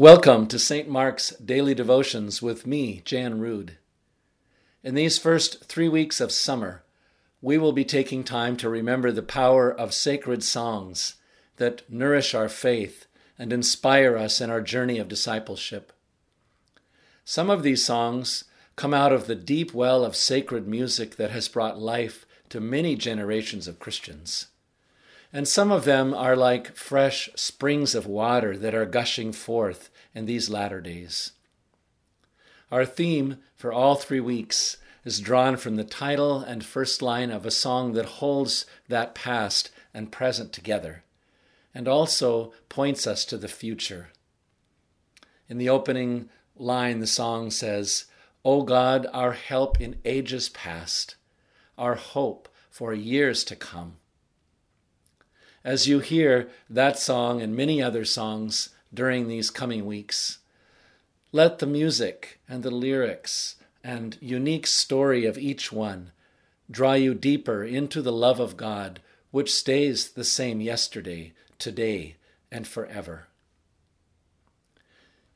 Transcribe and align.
Welcome 0.00 0.46
to 0.46 0.58
St. 0.58 0.88
Mark's 0.88 1.28
Daily 1.44 1.74
Devotions 1.74 2.40
with 2.40 2.66
me, 2.66 3.02
Jan 3.04 3.38
Rood. 3.38 3.76
In 4.82 4.94
these 4.94 5.18
first 5.18 5.64
three 5.64 5.90
weeks 5.90 6.22
of 6.22 6.32
summer, 6.32 6.84
we 7.42 7.58
will 7.58 7.72
be 7.72 7.84
taking 7.84 8.24
time 8.24 8.56
to 8.56 8.70
remember 8.70 9.12
the 9.12 9.22
power 9.22 9.70
of 9.70 9.92
sacred 9.92 10.42
songs 10.42 11.16
that 11.56 11.82
nourish 11.92 12.34
our 12.34 12.48
faith 12.48 13.08
and 13.38 13.52
inspire 13.52 14.16
us 14.16 14.40
in 14.40 14.48
our 14.48 14.62
journey 14.62 14.98
of 14.98 15.06
discipleship. 15.06 15.92
Some 17.26 17.50
of 17.50 17.62
these 17.62 17.84
songs 17.84 18.44
come 18.76 18.94
out 18.94 19.12
of 19.12 19.26
the 19.26 19.36
deep 19.36 19.74
well 19.74 20.02
of 20.02 20.16
sacred 20.16 20.66
music 20.66 21.16
that 21.16 21.30
has 21.30 21.46
brought 21.46 21.78
life 21.78 22.24
to 22.48 22.58
many 22.58 22.96
generations 22.96 23.68
of 23.68 23.78
Christians 23.78 24.46
and 25.32 25.46
some 25.46 25.70
of 25.70 25.84
them 25.84 26.12
are 26.12 26.36
like 26.36 26.76
fresh 26.76 27.30
springs 27.34 27.94
of 27.94 28.06
water 28.06 28.56
that 28.56 28.74
are 28.74 28.86
gushing 28.86 29.32
forth 29.32 29.90
in 30.14 30.26
these 30.26 30.50
latter 30.50 30.80
days. 30.80 31.32
Our 32.70 32.84
theme 32.84 33.38
for 33.54 33.72
all 33.72 33.94
three 33.94 34.20
weeks 34.20 34.76
is 35.04 35.20
drawn 35.20 35.56
from 35.56 35.76
the 35.76 35.84
title 35.84 36.40
and 36.40 36.64
first 36.64 37.00
line 37.00 37.30
of 37.30 37.46
a 37.46 37.50
song 37.50 37.92
that 37.92 38.04
holds 38.04 38.66
that 38.88 39.14
past 39.14 39.70
and 39.94 40.12
present 40.12 40.52
together, 40.52 41.04
and 41.74 41.88
also 41.88 42.52
points 42.68 43.06
us 43.06 43.24
to 43.24 43.36
the 43.36 43.48
future. 43.48 44.08
In 45.48 45.58
the 45.58 45.68
opening 45.68 46.28
line, 46.56 47.00
the 47.00 47.06
song 47.06 47.50
says, 47.50 48.04
O 48.44 48.62
God, 48.62 49.06
our 49.12 49.32
help 49.32 49.80
in 49.80 49.96
ages 50.04 50.48
past, 50.48 51.16
our 51.78 51.94
hope 51.94 52.48
for 52.68 52.92
years 52.92 53.42
to 53.44 53.56
come 53.56 53.96
as 55.64 55.86
you 55.86 55.98
hear 56.00 56.48
that 56.68 56.98
song 56.98 57.42
and 57.42 57.54
many 57.54 57.82
other 57.82 58.04
songs 58.04 58.70
during 58.92 59.28
these 59.28 59.50
coming 59.50 59.86
weeks. 59.86 60.38
Let 61.32 61.58
the 61.58 61.66
music 61.66 62.40
and 62.48 62.62
the 62.62 62.70
lyrics 62.70 63.56
and 63.84 64.16
unique 64.20 64.66
story 64.66 65.26
of 65.26 65.38
each 65.38 65.70
one 65.70 66.12
draw 66.70 66.94
you 66.94 67.14
deeper 67.14 67.64
into 67.64 68.02
the 68.02 68.12
love 68.12 68.40
of 68.40 68.56
God, 68.56 69.00
which 69.30 69.54
stays 69.54 70.10
the 70.10 70.24
same 70.24 70.60
yesterday, 70.60 71.32
today, 71.58 72.16
and 72.50 72.66
forever. 72.66 73.26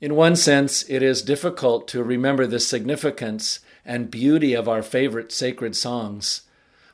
In 0.00 0.16
one 0.16 0.36
sense, 0.36 0.84
it 0.88 1.02
is 1.02 1.22
difficult 1.22 1.86
to 1.88 2.02
remember 2.02 2.46
the 2.46 2.60
significance 2.60 3.60
and 3.84 4.10
beauty 4.10 4.52
of 4.54 4.68
our 4.68 4.82
favorite 4.82 5.32
sacred 5.32 5.76
songs 5.76 6.42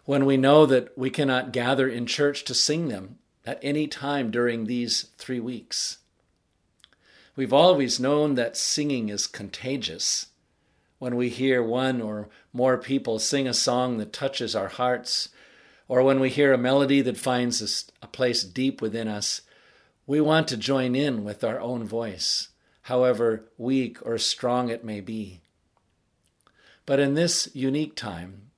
when 0.05 0.25
we 0.25 0.37
know 0.37 0.67
that 0.67 0.97
we 0.97 1.11
cannot 1.11 1.53
gather 1.53 1.89
in 1.89 2.07
church 2.07 2.45
to 2.45 2.55
sing 2.55 2.89
them 2.89 3.19
at 3.51 3.59
any 3.65 3.89
time 3.89 4.31
during 4.31 4.67
these 4.67 5.09
three 5.19 5.41
weeks. 5.41 5.99
We've 7.35 7.53
always 7.53 7.99
known 7.99 8.37
that 8.37 8.57
singing 8.57 9.09
is 9.09 9.27
contagious. 9.27 10.27
When 11.01 11.17
we 11.17 11.31
hear 11.31 11.61
one 11.61 12.01
or 12.01 12.29
more 12.53 12.79
people 12.79 13.19
sing 13.19 13.49
a 13.49 13.55
song 13.55 13.99
that 13.99 14.13
touches 14.13 14.55
our 14.55 14.69
hearts, 14.69 15.31
or 15.89 16.05
when 16.05 16.21
we 16.21 16.31
hear 16.31 16.53
a 16.53 16.59
melody 16.59 17.01
that 17.01 17.17
finds 17.17 17.91
a 18.01 18.07
place 18.07 18.45
deep 18.45 18.81
within 18.81 19.09
us, 19.09 19.41
we 20.07 20.21
want 20.21 20.47
to 20.47 20.57
join 20.57 20.95
in 20.95 21.25
with 21.25 21.43
our 21.43 21.59
own 21.59 21.83
voice, 21.83 22.51
however 22.83 23.47
weak 23.59 23.99
or 24.07 24.17
strong 24.17 24.69
it 24.69 24.85
may 24.85 25.01
be. 25.01 25.41
But 26.87 27.01
in 27.01 27.15
this 27.15 27.49
unique 27.53 27.97
time, 27.97 28.51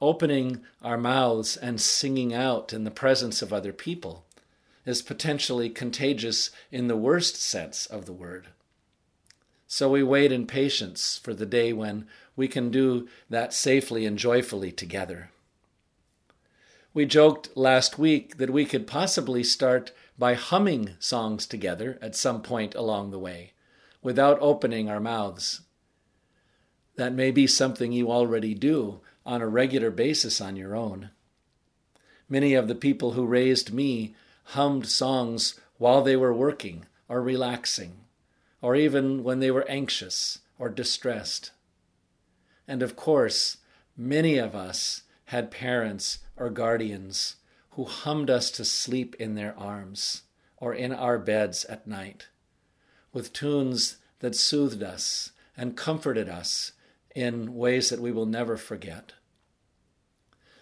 opening 0.00 0.60
our 0.80 0.96
mouths 0.96 1.56
and 1.56 1.80
singing 1.80 2.32
out 2.32 2.72
in 2.72 2.84
the 2.84 2.90
presence 2.92 3.42
of 3.42 3.52
other 3.52 3.72
people 3.72 4.24
is 4.88 5.02
potentially 5.02 5.68
contagious 5.68 6.50
in 6.72 6.88
the 6.88 6.96
worst 6.96 7.36
sense 7.36 7.84
of 7.86 8.06
the 8.06 8.12
word. 8.12 8.48
So 9.66 9.90
we 9.90 10.02
wait 10.02 10.32
in 10.32 10.46
patience 10.46 11.20
for 11.22 11.34
the 11.34 11.44
day 11.44 11.74
when 11.74 12.06
we 12.36 12.48
can 12.48 12.70
do 12.70 13.06
that 13.28 13.52
safely 13.52 14.06
and 14.06 14.16
joyfully 14.16 14.72
together. 14.72 15.30
We 16.94 17.04
joked 17.04 17.54
last 17.54 17.98
week 17.98 18.38
that 18.38 18.48
we 18.48 18.64
could 18.64 18.86
possibly 18.86 19.44
start 19.44 19.92
by 20.18 20.32
humming 20.32 20.94
songs 20.98 21.46
together 21.46 21.98
at 22.00 22.16
some 22.16 22.40
point 22.40 22.74
along 22.74 23.10
the 23.10 23.18
way 23.18 23.52
without 24.02 24.38
opening 24.40 24.88
our 24.88 25.00
mouths. 25.00 25.60
That 26.96 27.12
may 27.12 27.30
be 27.30 27.46
something 27.46 27.92
you 27.92 28.10
already 28.10 28.54
do 28.54 29.00
on 29.26 29.42
a 29.42 29.48
regular 29.48 29.90
basis 29.90 30.40
on 30.40 30.56
your 30.56 30.74
own. 30.74 31.10
Many 32.26 32.54
of 32.54 32.68
the 32.68 32.74
people 32.74 33.12
who 33.12 33.26
raised 33.26 33.70
me 33.70 34.14
hummed 34.52 34.86
songs 34.86 35.60
while 35.76 36.00
they 36.02 36.16
were 36.16 36.32
working 36.32 36.86
or 37.06 37.20
relaxing, 37.20 37.92
or 38.62 38.74
even 38.74 39.22
when 39.22 39.40
they 39.40 39.50
were 39.50 39.68
anxious 39.68 40.38
or 40.58 40.70
distressed. 40.70 41.50
And 42.66 42.82
of 42.82 42.96
course, 42.96 43.58
many 43.94 44.38
of 44.38 44.54
us 44.54 45.02
had 45.26 45.50
parents 45.50 46.20
or 46.36 46.48
guardians 46.48 47.36
who 47.72 47.84
hummed 47.84 48.30
us 48.30 48.50
to 48.52 48.64
sleep 48.64 49.14
in 49.18 49.34
their 49.34 49.56
arms 49.58 50.22
or 50.56 50.72
in 50.72 50.92
our 50.94 51.18
beds 51.18 51.66
at 51.66 51.86
night 51.86 52.28
with 53.12 53.34
tunes 53.34 53.98
that 54.20 54.34
soothed 54.34 54.82
us 54.82 55.32
and 55.58 55.76
comforted 55.76 56.28
us 56.28 56.72
in 57.14 57.54
ways 57.54 57.90
that 57.90 58.00
we 58.00 58.10
will 58.10 58.26
never 58.26 58.56
forget. 58.56 59.12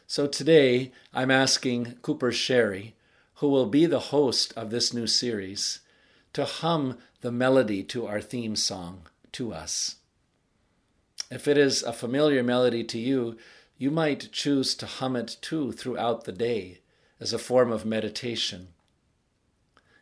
So 0.08 0.26
today 0.26 0.90
I'm 1.14 1.30
asking 1.30 1.98
Cooper 2.02 2.32
Sherry, 2.32 2.95
who 3.36 3.48
will 3.48 3.66
be 3.66 3.86
the 3.86 3.98
host 3.98 4.52
of 4.56 4.70
this 4.70 4.94
new 4.94 5.06
series, 5.06 5.80
to 6.32 6.44
hum 6.44 6.98
the 7.20 7.32
melody 7.32 7.82
to 7.82 8.06
our 8.06 8.20
theme 8.20 8.56
song 8.56 9.02
to 9.32 9.52
us. 9.52 9.96
If 11.30 11.48
it 11.48 11.58
is 11.58 11.82
a 11.82 11.92
familiar 11.92 12.42
melody 12.42 12.84
to 12.84 12.98
you, 12.98 13.36
you 13.78 13.90
might 13.90 14.32
choose 14.32 14.74
to 14.76 14.86
hum 14.86 15.16
it 15.16 15.36
too 15.40 15.72
throughout 15.72 16.24
the 16.24 16.32
day 16.32 16.80
as 17.20 17.32
a 17.32 17.38
form 17.38 17.72
of 17.72 17.84
meditation. 17.84 18.68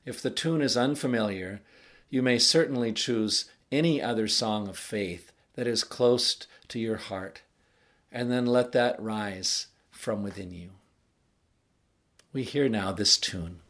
If 0.04 0.20
the 0.20 0.30
tune 0.30 0.60
is 0.60 0.76
unfamiliar, 0.76 1.60
you 2.10 2.22
may 2.22 2.38
certainly 2.38 2.92
choose 2.92 3.46
any 3.72 4.00
other 4.00 4.28
song 4.28 4.68
of 4.68 4.78
faith 4.78 5.32
that 5.54 5.66
is 5.66 5.82
close 5.82 6.46
to 6.68 6.78
your 6.78 6.96
heart, 6.96 7.42
and 8.12 8.30
then 8.30 8.46
let 8.46 8.72
that 8.72 9.00
rise 9.00 9.68
from 9.90 10.22
within 10.22 10.52
you. 10.52 10.70
We 12.34 12.42
hear 12.42 12.68
now 12.68 12.90
this 12.90 13.16
tune. 13.16 13.60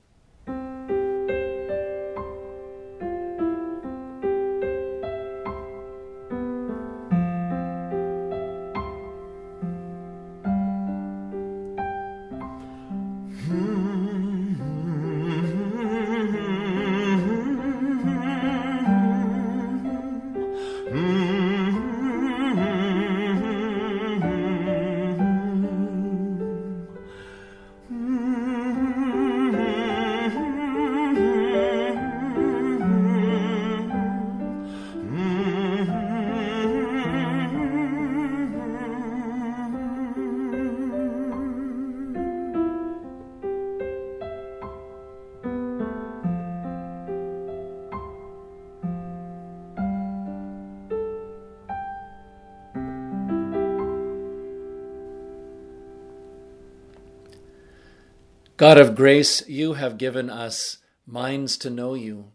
God 58.56 58.78
of 58.78 58.94
grace, 58.94 59.46
you 59.48 59.72
have 59.72 59.98
given 59.98 60.30
us 60.30 60.78
minds 61.08 61.56
to 61.56 61.70
know 61.70 61.94
you, 61.94 62.30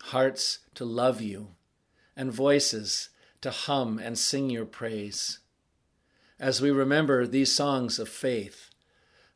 hearts 0.00 0.60
to 0.76 0.84
love 0.84 1.20
you, 1.20 1.56
and 2.16 2.32
voices 2.32 3.08
to 3.40 3.50
hum 3.50 3.98
and 3.98 4.16
sing 4.16 4.48
your 4.48 4.64
praise. 4.64 5.40
As 6.38 6.60
we 6.60 6.70
remember 6.70 7.26
these 7.26 7.50
songs 7.50 7.98
of 7.98 8.08
faith, 8.08 8.70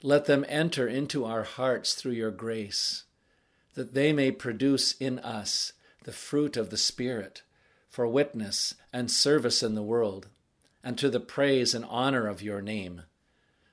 let 0.05 0.27
them 0.27 0.44
enter 0.49 0.87
into 0.87 1.25
our 1.25 1.43
hearts 1.43 1.94
through 1.94 2.12
your 2.12 2.31
grace, 2.31 3.03
that 3.75 3.94
they 3.94 4.12
may 4.12 4.31
produce 4.31 4.93
in 4.93 5.19
us 5.19 5.73
the 6.05 6.12
fruit 6.12 6.56
of 6.56 6.71
the 6.71 6.76
Spirit 6.76 7.43
for 7.88 8.06
witness 8.06 8.76
and 8.93 9.11
service 9.11 9.65
in 9.65 9.75
the 9.75 9.83
world, 9.83 10.29
and 10.85 10.97
to 10.97 11.11
the 11.11 11.19
praise 11.19 11.75
and 11.75 11.85
honor 11.87 12.29
of 12.29 12.41
your 12.41 12.62
name 12.62 13.03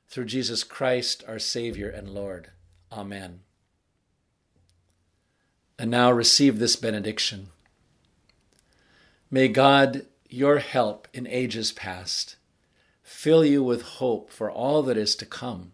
through 0.07 0.25
Jesus 0.25 0.63
Christ, 0.63 1.24
our 1.27 1.39
Savior 1.39 1.89
and 1.89 2.09
Lord. 2.09 2.51
Amen. 2.92 3.42
And 5.77 5.92
now 5.92 6.12
receive 6.12 6.59
this 6.59 6.75
benediction. 6.75 7.50
May 9.30 9.48
God, 9.48 10.06
your 10.30 10.59
help 10.59 11.07
in 11.13 11.27
ages 11.27 11.71
past, 11.71 12.38
fill 13.04 13.45
you 13.45 13.62
with 13.62 13.81
hope 13.81 14.31
for 14.31 14.50
all 14.50 14.81
that 14.83 14.98
is 14.98 15.15
to 15.18 15.25
come. 15.25 15.74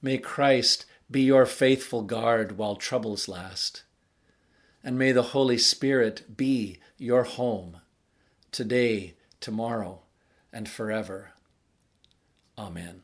May 0.00 0.18
Christ 0.18 0.86
be 1.10 1.22
your 1.22 1.46
faithful 1.46 2.02
guard 2.02 2.56
while 2.58 2.76
troubles 2.76 3.28
last. 3.28 3.84
And 4.82 4.98
may 4.98 5.12
the 5.12 5.22
Holy 5.22 5.58
Spirit 5.58 6.36
be 6.36 6.78
your 6.98 7.24
home 7.24 7.78
today, 8.50 9.14
tomorrow, 9.40 10.02
and 10.52 10.68
forever. 10.68 11.32
Amen. 12.56 13.02